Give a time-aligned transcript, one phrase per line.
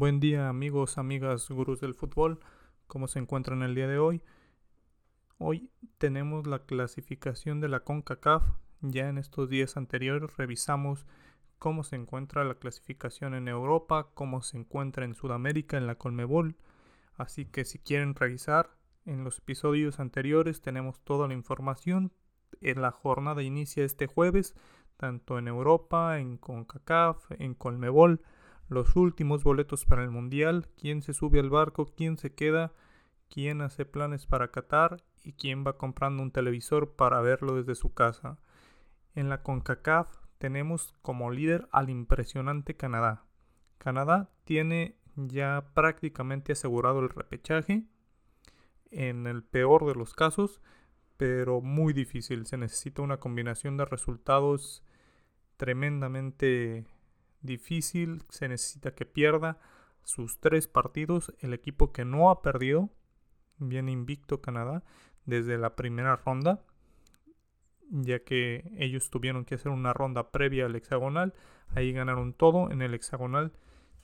[0.00, 2.40] Buen día amigos, amigas, gurús del fútbol.
[2.86, 4.22] ¿Cómo se encuentran el día de hoy?
[5.36, 8.42] Hoy tenemos la clasificación de la CONCACAF.
[8.80, 11.06] Ya en estos días anteriores revisamos
[11.58, 16.56] cómo se encuentra la clasificación en Europa, cómo se encuentra en Sudamérica, en la Colmebol.
[17.18, 18.70] Así que si quieren revisar,
[19.04, 22.10] en los episodios anteriores tenemos toda la información.
[22.62, 24.54] En la jornada inicia este jueves,
[24.96, 28.22] tanto en Europa, en CONCACAF, en Colmebol
[28.70, 32.72] los últimos boletos para el Mundial, quién se sube al barco, quién se queda,
[33.28, 37.92] quién hace planes para Qatar y quién va comprando un televisor para verlo desde su
[37.92, 38.38] casa.
[39.16, 43.24] En la CONCACAF tenemos como líder al impresionante Canadá.
[43.78, 47.84] Canadá tiene ya prácticamente asegurado el repechaje
[48.92, 50.62] en el peor de los casos,
[51.16, 52.46] pero muy difícil.
[52.46, 54.84] Se necesita una combinación de resultados
[55.56, 56.86] tremendamente
[57.42, 59.58] difícil, se necesita que pierda
[60.04, 61.34] sus tres partidos.
[61.40, 62.90] El equipo que no ha perdido,
[63.58, 64.82] viene invicto Canadá
[65.24, 66.64] desde la primera ronda,
[67.90, 71.34] ya que ellos tuvieron que hacer una ronda previa al hexagonal.
[71.68, 72.70] Ahí ganaron todo.
[72.70, 73.52] En el hexagonal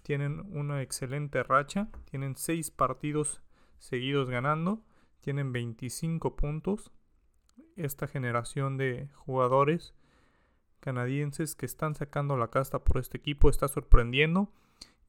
[0.03, 3.43] tienen una excelente racha, tienen seis partidos
[3.79, 4.85] seguidos ganando,
[5.21, 6.93] tienen 25 puntos.
[7.77, 9.95] Esta generación de jugadores
[10.81, 14.53] canadienses que están sacando la casta por este equipo está sorprendiendo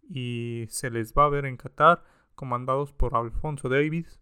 [0.09, 2.03] y se les va a ver en Qatar
[2.35, 4.19] comandados por Alfonso Davis.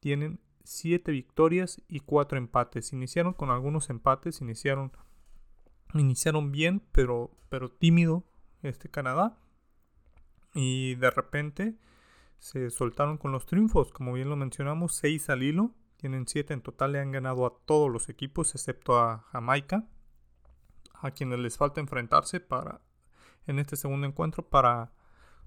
[0.00, 2.92] Tienen 7 victorias y 4 empates.
[2.92, 4.92] Iniciaron con algunos empates, iniciaron,
[5.94, 8.24] iniciaron bien, pero, pero tímido
[8.62, 9.38] este Canadá.
[10.54, 11.76] Y de repente
[12.38, 15.74] se soltaron con los triunfos, como bien lo mencionamos, 6 al hilo.
[15.96, 19.86] Tienen 7 en total, le han ganado a todos los equipos excepto a Jamaica
[21.00, 22.80] a quienes les falta enfrentarse para
[23.46, 24.92] en este segundo encuentro para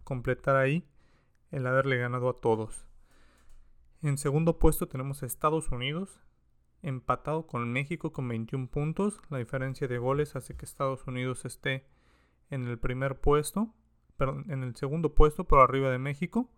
[0.04, 0.88] completar ahí
[1.52, 2.88] el haberle ganado a todos.
[4.02, 6.20] En segundo puesto tenemos a Estados Unidos,
[6.82, 9.22] empatado con México con 21 puntos.
[9.30, 11.88] La diferencia de goles hace que Estados Unidos esté
[12.50, 13.74] en el primer puesto,
[14.18, 16.50] perdón, en el segundo puesto por arriba de México.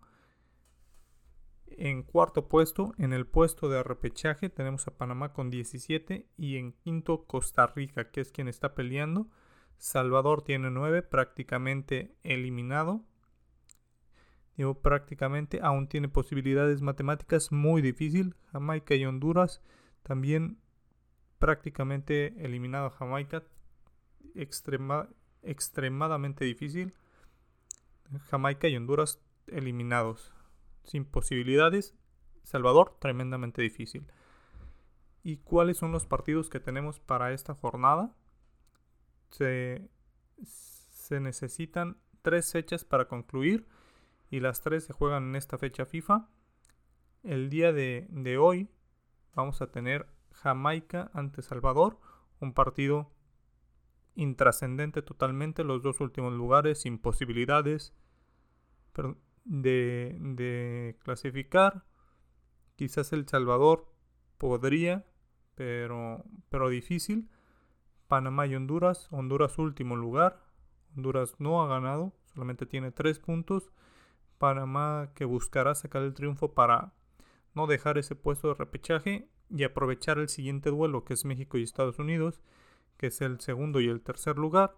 [1.78, 6.72] En cuarto puesto, en el puesto de arrepechaje, tenemos a Panamá con 17 y en
[6.72, 9.28] quinto Costa Rica, que es quien está peleando.
[9.76, 13.04] Salvador tiene 9, prácticamente eliminado.
[14.56, 18.34] Digo prácticamente, aún tiene posibilidades matemáticas muy difícil.
[18.52, 19.60] Jamaica y Honduras
[20.02, 20.58] también
[21.38, 23.42] prácticamente eliminado Jamaica.
[25.42, 26.94] extremadamente difícil.
[28.30, 30.35] Jamaica y Honduras eliminados
[30.86, 31.94] sin posibilidades.
[32.42, 34.06] Salvador, tremendamente difícil.
[35.22, 38.14] ¿Y cuáles son los partidos que tenemos para esta jornada?
[39.30, 39.90] Se,
[41.10, 43.68] necesitan tres fechas para concluir
[44.30, 46.28] y las tres se juegan en esta fecha FIFA.
[47.22, 48.68] El día de, de hoy
[49.34, 51.98] vamos a tener Jamaica ante Salvador,
[52.40, 53.10] un partido
[54.14, 57.94] intrascendente totalmente, los dos últimos lugares, sin posibilidades,
[59.46, 61.84] de, clasificar.
[62.76, 63.88] Quizás El Salvador
[64.38, 65.06] podría,
[65.54, 67.30] pero, pero difícil.
[68.08, 69.08] Panamá y Honduras.
[69.10, 70.42] Honduras último lugar.
[70.96, 73.70] Honduras no ha ganado, solamente tiene tres puntos.
[74.38, 76.92] Panamá que buscará sacar el triunfo para
[77.54, 81.62] no dejar ese puesto de repechaje y aprovechar el siguiente duelo que es México y
[81.62, 82.42] Estados Unidos,
[82.96, 84.74] que es el segundo y el tercer lugar.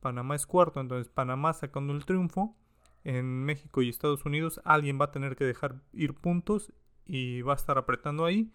[0.00, 2.56] Panamá es cuarto, entonces Panamá sacando el triunfo
[3.04, 6.72] en México y Estados Unidos, alguien va a tener que dejar ir puntos
[7.06, 8.52] y va a estar apretando ahí.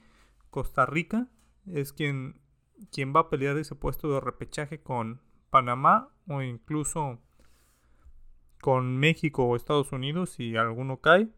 [0.50, 1.28] Costa Rica
[1.66, 2.40] es quien,
[2.92, 7.20] quien va a pelear ese puesto de repechaje con Panamá o incluso
[8.62, 11.30] con México o Estados Unidos si alguno cae.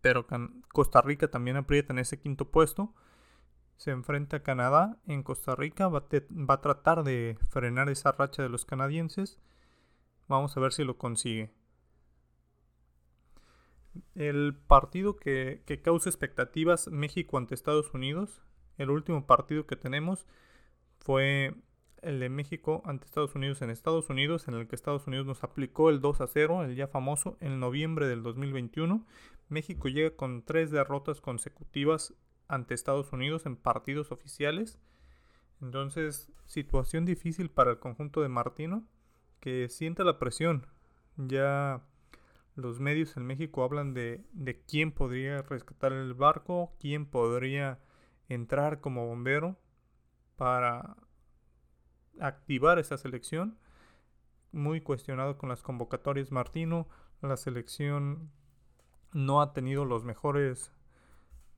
[0.00, 0.26] Pero
[0.72, 2.94] Costa Rica también aprieta en ese quinto puesto.
[3.76, 5.88] Se enfrenta a Canadá en Costa Rica.
[5.88, 9.40] Va, va a tratar de frenar esa racha de los canadienses.
[10.28, 11.50] Vamos a ver si lo consigue.
[14.14, 18.42] El partido que, causa expectativas México ante Estados Unidos,
[18.78, 20.26] el último partido que tenemos
[20.98, 21.54] fue
[22.02, 25.44] el de México ante Estados Unidos en Estados Unidos, en el que Estados Unidos nos
[25.44, 29.04] aplicó el 2 a 0, el ya famoso, en noviembre del 2021.
[29.48, 32.14] México llega con tres derrotas consecutivas
[32.48, 34.78] ante Estados Unidos en partidos oficiales.
[35.60, 38.84] Entonces, situación difícil para el conjunto de Martino,
[39.40, 40.66] que siente la presión.
[41.16, 41.82] Ya
[42.54, 44.24] los medios en México hablan de,
[44.66, 47.80] quién podría rescatar el barco, quién podría
[48.28, 49.58] entrar como bombero
[50.36, 50.96] para
[52.20, 53.58] activar esa selección.
[54.52, 56.88] Muy cuestionado con las convocatorias Martino.
[57.22, 58.30] la selección
[59.12, 60.72] no ha tenido los mejores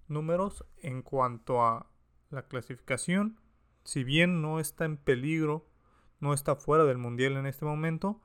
[0.08, 1.90] números en cuanto a
[2.30, 3.40] la clasificación.
[3.84, 5.66] Si bien no está en peligro,
[6.20, 8.20] no está fuera del mundial en este momento,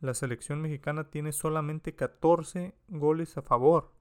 [0.00, 3.92] la selección mexicana tiene solamente 14 goles a favor.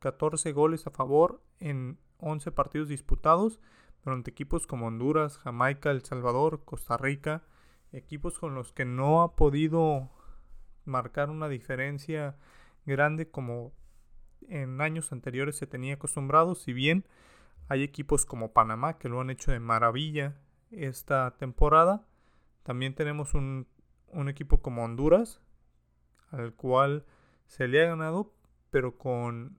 [0.00, 3.60] 14 goles a favor en 11 partidos disputados,
[4.02, 7.44] pero ante equipos como Honduras, Jamaica, El Salvador, Costa Rica,
[7.92, 10.10] equipos con los que no ha podido
[10.84, 12.36] marcar una diferencia
[12.84, 13.72] grande como
[14.48, 17.06] en años anteriores se tenía acostumbrado, si bien
[17.68, 20.36] hay equipos como Panamá que lo han hecho de maravilla
[20.72, 22.04] esta temporada,
[22.64, 23.68] también tenemos un,
[24.12, 25.40] un equipo como Honduras,
[26.30, 27.04] al cual
[27.46, 28.32] se le ha ganado,
[28.70, 29.58] pero con,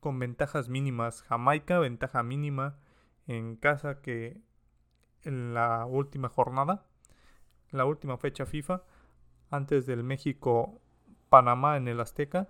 [0.00, 1.22] con ventajas mínimas.
[1.22, 2.78] Jamaica, ventaja mínima
[3.26, 4.40] en casa que
[5.22, 6.86] en la última jornada,
[7.70, 8.82] la última fecha FIFA,
[9.50, 12.48] antes del México-Panamá en el Azteca,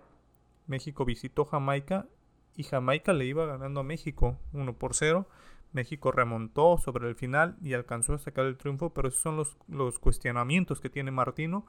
[0.67, 2.06] México visitó Jamaica
[2.55, 5.29] y Jamaica le iba ganando a México 1 por 0.
[5.73, 9.56] México remontó sobre el final y alcanzó a sacar el triunfo, pero esos son los,
[9.69, 11.67] los cuestionamientos que tiene Martino.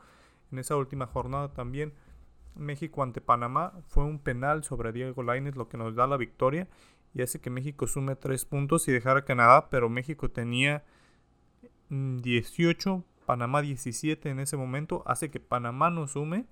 [0.52, 1.94] En esa última jornada también
[2.56, 6.68] México ante Panamá fue un penal sobre Diego Lainez lo que nos da la victoria
[7.14, 10.84] y hace que México sume 3 puntos y dejara a Canadá, pero México tenía
[11.90, 16.46] 18, Panamá 17 en ese momento, hace que Panamá no sume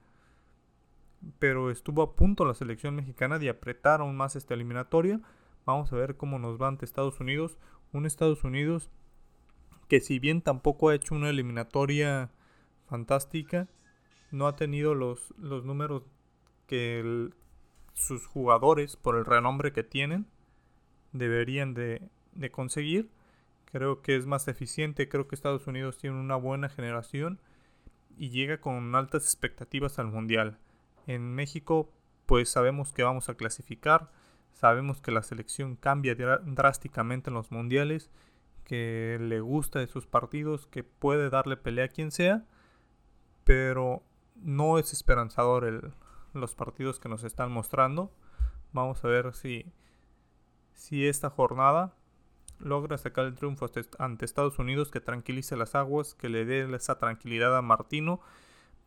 [1.40, 5.20] pero estuvo a punto la selección mexicana de apretar aún más esta eliminatoria.
[5.68, 7.60] Vamos a ver cómo nos va ante Estados Unidos.
[7.92, 8.90] Un Estados Unidos
[9.90, 12.32] que si bien tampoco ha hecho una eliminatoria
[12.88, 13.68] fantástica,
[14.32, 16.04] no ha tenido los, los números
[16.68, 17.30] que
[17.94, 20.26] sus jugadores, por el renombre que tienen,
[21.12, 23.10] deberían de, de conseguir.
[23.66, 27.42] Creo que es más eficiente, creo que Estados Unidos tiene una buena generación
[28.18, 30.60] y llega con altas expectativas al Mundial.
[31.08, 31.92] En México,
[32.26, 34.12] pues sabemos que vamos a clasificar,
[34.58, 38.10] sabemos que la selección cambia drásticamente en los mundiales,
[38.64, 42.44] que le gusta de sus partidos, que puede darle pelea a quien sea,
[43.44, 44.02] pero
[44.36, 45.94] no es esperanzador el,
[46.34, 48.12] los partidos que nos están mostrando.
[48.74, 49.72] Vamos a ver si,
[50.74, 51.94] si esta jornada
[52.58, 53.70] logra sacar el triunfo
[54.00, 58.22] ante Estados Unidos que tranquilice las aguas, que le dé esa tranquilidad a Martino,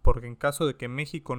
[0.03, 1.37] porque en caso de que México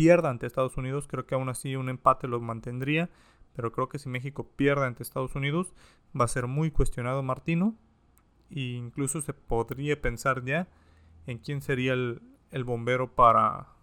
[0.00, 3.10] pierda ante Estados Unidos, creo que aún así un empate lo mantendría.
[3.54, 5.74] Pero creo que si México pierde ante Estados Unidos,
[6.18, 7.76] va a ser muy cuestionado Martino.
[8.48, 10.68] E incluso se podría pensar ya
[11.26, 13.74] en quién sería el, el bombero para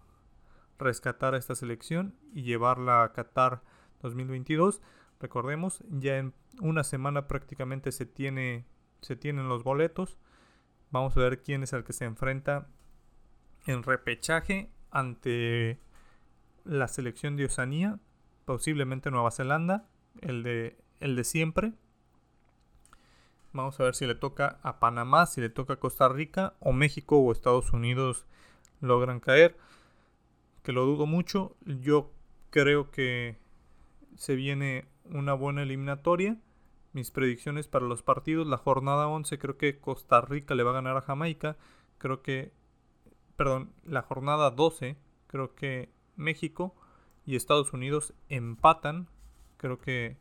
[0.76, 3.62] rescatar a esta selección y llevarla a Qatar
[4.02, 4.82] 2022.
[5.20, 8.66] Recordemos, ya en una semana prácticamente se, tiene,
[9.02, 10.18] se tienen los boletos.
[10.90, 12.66] Vamos a ver quién es el que se enfrenta
[13.66, 15.78] en repechaje ante
[16.68, 17.98] la selección de Oceanía,
[18.44, 19.88] posiblemente Nueva Zelanda,
[20.20, 21.72] el de, el de siempre.
[23.52, 26.72] Vamos a ver si le toca a Panamá, si le toca a Costa Rica, o
[26.72, 28.26] México o Estados Unidos
[28.80, 29.56] logran caer.
[30.62, 31.56] Que lo dudo mucho.
[31.64, 32.12] Yo
[32.50, 33.38] creo que
[34.16, 36.36] se viene una buena eliminatoria.
[36.92, 40.74] Mis predicciones para los partidos, la jornada 11 creo que Costa Rica le va a
[40.74, 41.56] ganar a Jamaica.
[41.96, 42.52] Creo que,
[43.36, 46.74] perdón, la jornada 12 creo que México
[47.24, 49.08] y Estados Unidos empatan.
[49.56, 50.18] Creo que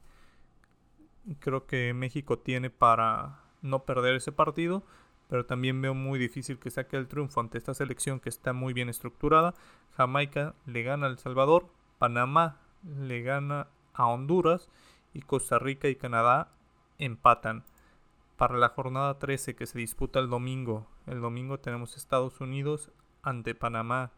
[1.40, 4.84] creo que México tiene para no perder ese partido,
[5.28, 8.74] pero también veo muy difícil que saque el triunfo ante esta selección que está muy
[8.74, 9.54] bien estructurada.
[9.96, 14.70] Jamaica le gana a El Salvador, Panamá le gana a Honduras
[15.14, 16.52] y Costa Rica y Canadá
[16.98, 17.64] empatan.
[18.38, 22.92] Para la jornada 13 que se disputa el domingo, el domingo tenemos Estados Unidos
[23.24, 24.12] ante Panamá,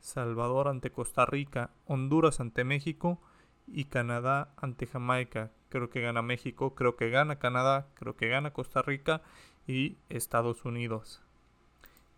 [0.00, 3.20] Salvador ante Costa Rica, Honduras ante México
[3.66, 5.52] y Canadá ante Jamaica.
[5.68, 9.22] Creo que gana México, creo que gana Canadá, creo que gana Costa Rica
[9.66, 11.22] y Estados Unidos.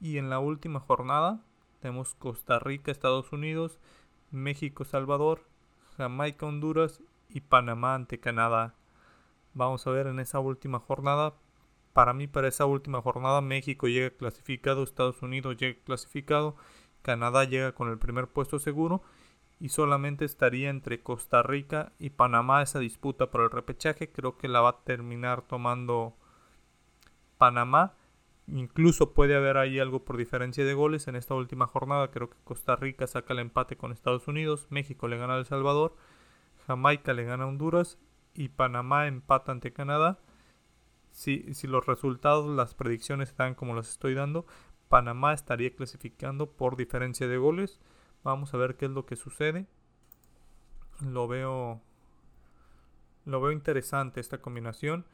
[0.00, 1.40] Y en la última jornada
[1.80, 3.78] tenemos Costa Rica, Estados Unidos,
[4.30, 5.44] México, Salvador,
[5.96, 8.74] Jamaica, Honduras y Panamá ante Canadá.
[9.54, 11.34] Vamos a ver en esa última jornada.
[11.92, 16.56] Para mí, para esa última jornada, México llega clasificado, Estados Unidos llega clasificado
[17.02, 19.02] Canadá llega con el primer puesto seguro
[19.60, 24.10] y solamente estaría entre Costa Rica y Panamá esa disputa por el repechaje.
[24.10, 26.16] Creo que la va a terminar tomando
[27.38, 27.94] Panamá.
[28.48, 32.10] Incluso puede haber ahí algo por diferencia de goles en esta última jornada.
[32.10, 35.46] Creo que Costa Rica saca el empate con Estados Unidos, México le gana a El
[35.46, 35.94] Salvador,
[36.66, 37.98] Jamaica le gana a Honduras
[38.34, 40.18] y Panamá empata ante Canadá.
[41.10, 44.46] Si, si los resultados, las predicciones están como las estoy dando,
[44.92, 47.80] Panamá estaría clasificando por diferencia de goles.
[48.24, 49.66] Vamos a ver qué es lo que sucede.
[51.00, 51.80] Lo veo
[53.24, 55.06] lo veo interesante esta combinación.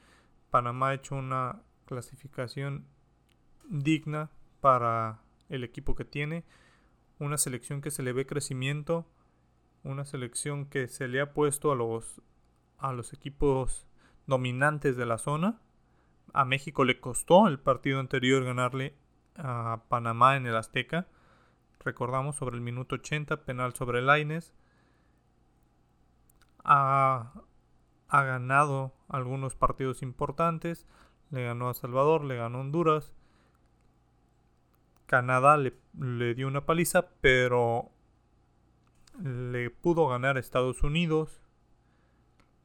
[0.51, 2.89] Panamá ha hecho una clasificación
[3.69, 6.45] digna para el equipo que tiene.
[7.21, 9.07] Una selección que se le ve crecimiento.
[9.85, 12.21] Una selección que se le ha puesto a los,
[12.79, 13.87] a los equipos
[14.27, 15.61] dominantes de la zona.
[16.33, 18.97] A México le costó el partido anterior ganarle
[19.39, 21.07] a Panamá en el Azteca.
[21.81, 24.55] Recordamos sobre el minuto 80, penal sobre Laines.
[26.65, 27.33] Ha,
[28.09, 30.87] ha ganado algunos partidos importantes.
[31.31, 33.13] Le ganó a Salvador, le ganó a Honduras.
[35.07, 37.91] Canadá le, le, dio una paliza, pero
[39.23, 41.41] le pudo ganar a Estados Unidos.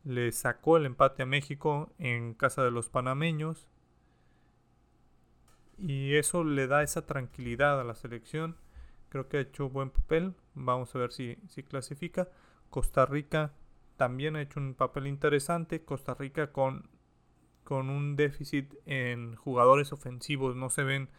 [0.03, 3.69] Le sacó el empate a México en casa de los panameños.
[5.77, 8.57] Y eso le da esa tranquilidad a la selección.
[9.09, 10.33] Creo que ha hecho buen papel.
[10.53, 12.29] Vamos a ver si, si clasifica.
[12.69, 13.53] Costa Rica
[13.97, 15.83] también ha hecho un papel interesante.
[15.83, 16.89] Costa Rica con,
[17.63, 20.55] con un déficit en jugadores ofensivos.
[20.55, 21.09] No se ven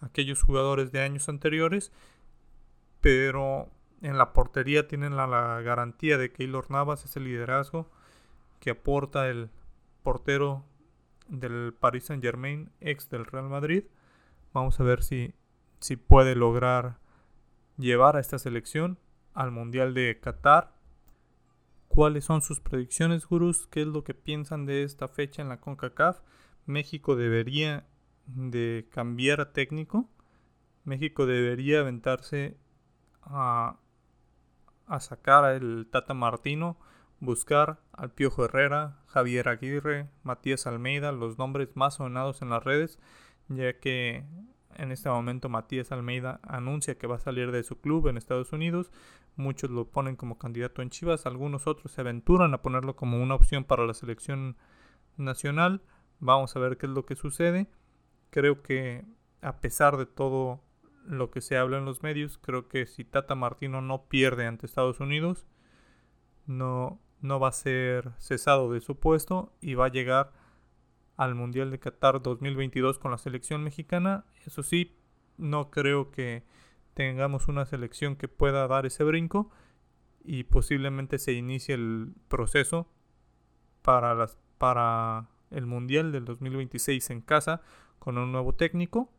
[0.00, 1.92] aquellos jugadores de años anteriores.
[3.00, 3.70] Pero
[4.02, 7.88] en la portería tienen la, garantía de que Keylor Navas, ese liderazgo
[8.60, 9.50] que aporta el
[10.02, 10.64] portero
[11.28, 13.84] del Paris Saint Germain, ex del Real Madrid.
[14.52, 15.34] Vamos a ver si,
[15.80, 16.98] si puede lograr
[17.78, 18.98] llevar a esta selección
[19.34, 20.74] al Mundial de Qatar
[21.88, 25.60] cuáles son sus predicciones, gurús, qué es lo que piensan de esta fecha en la
[25.60, 26.20] CONCACAF.
[26.64, 27.86] México debería
[28.26, 30.08] de cambiar a técnico.
[30.84, 32.56] México debería aventarse
[33.22, 33.76] a,
[34.86, 36.78] a sacar al Tata Martino,
[37.22, 42.98] buscar al Piojo Herrera, Javier Aguirre, Matías Almeida, los nombres más sonados en las redes,
[43.48, 44.24] ya que
[44.74, 48.52] en este momento Matías Almeida anuncia que va a salir de su club en Estados
[48.52, 48.90] Unidos.
[49.36, 53.36] Muchos lo ponen como candidato en Chivas, algunos otros se aventuran a ponerlo como una
[53.36, 54.56] opción para la selección
[55.16, 55.80] nacional.
[56.18, 57.68] Vamos a ver qué es lo que sucede.
[58.30, 59.04] Creo que
[59.42, 60.60] a pesar de todo
[61.06, 64.66] lo que se habla en los medios, creo que si Tata Martino no pierde ante
[64.66, 65.46] Estados Unidos,
[66.46, 70.32] no, no va a ser cesado de su puesto y va a llegar
[71.16, 74.24] al Mundial de Qatar 2022 con la selección mexicana.
[74.44, 74.96] Eso sí,
[75.38, 76.44] no creo que
[76.94, 79.50] tengamos una selección que pueda dar ese brinco
[80.24, 82.88] y posiblemente se inicie el proceso
[83.82, 87.62] para, las, para el Mundial del 2026 en casa
[87.98, 89.10] con un nuevo técnico.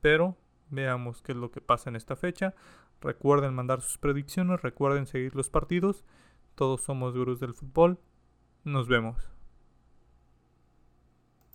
[0.00, 0.36] Pero
[0.70, 2.54] veamos qué es lo que pasa en esta fecha.
[3.00, 6.04] Recuerden mandar sus predicciones, recuerden seguir los partidos.
[6.58, 8.00] Todos somos gurús del fútbol.
[8.64, 9.30] Nos vemos.